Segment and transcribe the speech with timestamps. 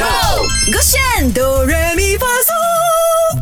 [0.00, 0.06] Go，
[0.72, 0.98] 勾选
[1.34, 1.59] 哆来咪发嗦。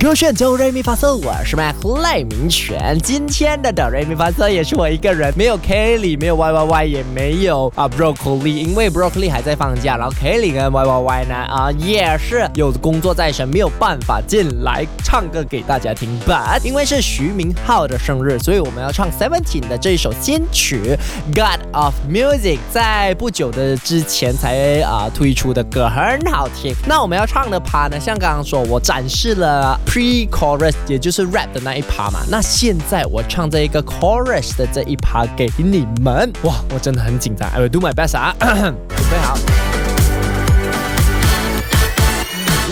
[0.00, 2.96] 歌炫哆瑞咪发嗦，我是 Mac 赖明全。
[3.00, 16.08] 今天的哆瑞咪发嗦也是我一个人，没有 Kelly，没有 Y Y Y，也没有啊 Broccoli，因为 Broccoli 还在放假，然后 Kelly 跟 Y Y Y 呢啊也是有工作在身，没有办法进来唱歌给大家听。
[16.24, 20.96] But 因为是徐明浩的生日，所以我们要唱 Seventeen 的这一首新曲
[21.34, 26.72] 《God of Music》，在不久的之前才啊推出的歌，很好听。
[26.86, 32.20] 那我们要唱的趴呢，像刚刚说，我展示了 pre-chorus，也就是 rap 的那一趴嘛。
[32.28, 38.74] 那现在我唱这一个 chorus 的这一趴给你们，哇，我真的很紧张，I will do my best 啊，准
[39.10, 39.38] 备好。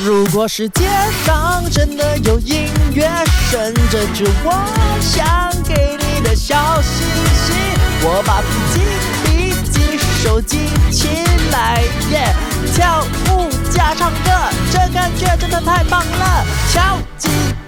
[0.05, 0.85] 如果世界
[1.25, 3.09] 上真的有音乐
[3.51, 4.53] 神，这就我
[5.01, 7.07] 想给你的小星
[7.47, 7.57] 星。
[8.03, 8.81] 我把笔记
[9.25, 11.09] 笔记收集起
[11.51, 12.35] 来，耶！
[12.75, 14.31] 跳舞加唱歌，
[14.71, 16.36] 这感觉真的太棒了。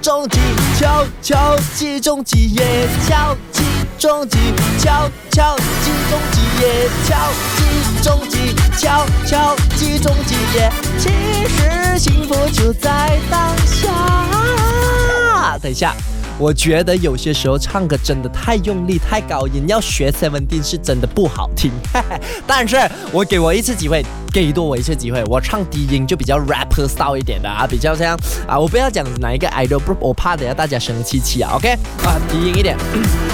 [0.08, 0.38] 中击，
[0.78, 2.88] 敲敲击中击，耶！
[3.06, 3.62] 敲击
[3.98, 4.38] 中击，
[4.78, 6.88] 敲敲击中击，耶！
[7.06, 7.14] 敲
[7.58, 10.72] 击中击，敲敲击中击，耶！
[10.98, 11.10] 其
[11.46, 15.58] 实幸福就在当下。
[15.60, 15.94] 等一下。
[16.38, 21.72] 我觉得有些时候唱歌真的太用力、太高音，要学 Seventeen 是真的不好听。
[22.46, 22.76] 但是
[23.10, 28.16] 我给我一次机会，给多我一次机会，我唱低音就比较 rapper 骚一点的啊，比较像
[28.46, 31.50] 啊，我不要讲哪一个 idol，不，我怕等下大家生气气啊。
[31.56, 31.72] OK，
[32.04, 32.76] 啊，低音一点。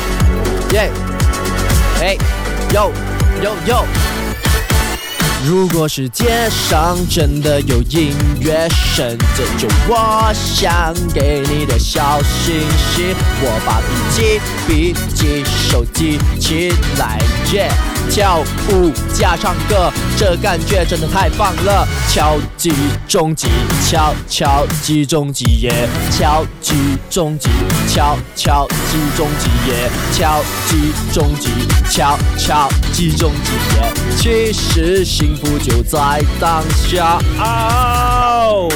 [0.72, 0.90] 耶，
[2.00, 2.16] 哎
[2.72, 2.90] ，yo
[3.42, 4.13] yo yo。
[5.46, 12.62] 如果世界上真的有音乐神，这就我想给你的小星
[12.94, 13.14] 星。
[13.42, 17.20] 我把笔记笔记收集起来，
[17.52, 17.70] 耶！
[18.10, 21.86] 跳舞加唱歌，这感觉真的太棒了。
[22.08, 22.72] 敲击
[23.08, 23.48] 中击，
[23.86, 25.88] 敲敲击中击，耶！
[26.10, 26.74] 敲击
[27.10, 27.48] 中击，
[27.88, 29.90] 敲敲击中击，耶！
[30.12, 31.48] 敲击中击，
[31.90, 33.92] 敲敲击中击，耶！
[34.18, 37.18] 其实心幸福就在当下。
[37.38, 38.68] 哦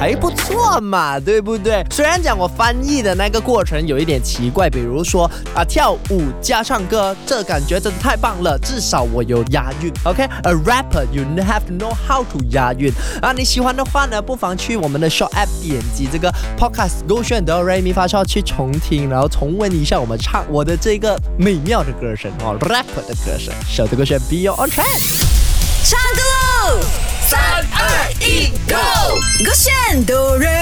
[0.00, 1.84] 还不错嘛，对不对？
[1.90, 9.92] 虽然讲我翻译的那个过程有一点奇怪，比如说啊跳舞加唱歌，这感觉真的太棒了，至少我有押韵。
[10.04, 13.30] OK，a rapper you have to know how to 押韵啊。
[13.32, 23.54] 你喜欢的话呢，不妨去我们的 s h o p App 点击这个 Podcast 勾选哆来咪发烧去重听，然后重温一下我们唱我的这个美妙的歌声哦，rapper 的歌声。
[23.68, 25.31] 小的勾选 Be your own track
[25.84, 26.80] 唱歌喽！
[27.28, 27.40] 三
[27.72, 28.76] 二一，Go！
[29.44, 30.61] 勾选哆来咪发